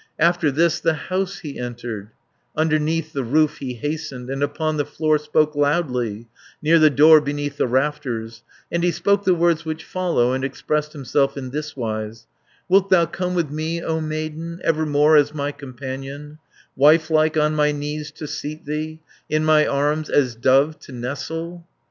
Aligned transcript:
After 0.17 0.49
this 0.49 0.79
the 0.79 0.95
house 0.95 1.37
he 1.41 1.59
entered, 1.59 2.09
Underneath 2.57 3.13
the 3.13 3.23
roof 3.23 3.59
he 3.59 3.75
hastened, 3.75 4.31
And 4.31 4.41
upon 4.41 4.77
the 4.77 4.83
floor 4.83 5.19
spoke 5.19 5.55
loudly, 5.55 6.27
Near 6.59 6.79
the 6.79 6.89
door 6.89 7.21
beneath 7.21 7.57
the 7.57 7.67
rafters, 7.67 8.37
670 8.71 8.75
And 8.75 8.83
he 8.83 8.89
spoke 8.91 9.23
the 9.25 9.35
words 9.35 9.63
which 9.63 9.83
follow, 9.83 10.33
And 10.33 10.43
expressed 10.43 10.93
himself 10.93 11.37
in 11.37 11.51
thiswise: 11.51 12.25
"Wilt 12.67 12.89
thou 12.89 13.05
come 13.05 13.35
with 13.35 13.51
me, 13.51 13.79
O 13.83 14.01
maiden, 14.01 14.59
Evermore 14.63 15.17
as 15.17 15.35
my 15.35 15.51
companion, 15.51 16.39
Wife 16.75 17.11
like 17.11 17.37
on 17.37 17.53
my 17.53 17.71
knees 17.71 18.09
to 18.13 18.25
seat 18.25 18.65
thee, 18.65 19.01
In 19.29 19.45
my 19.45 19.67
arms 19.67 20.09
as 20.09 20.33
dove 20.33 20.79
to 20.79 20.91
nestle?" 20.91 21.67